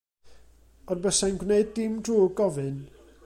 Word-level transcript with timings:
Ond 0.95 1.03
buasai'n 1.03 1.37
gwneud 1.43 1.71
dim 1.77 2.01
drwg 2.09 2.35
gofyn. 2.41 2.83